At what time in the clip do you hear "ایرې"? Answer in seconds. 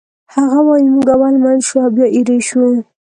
2.15-2.39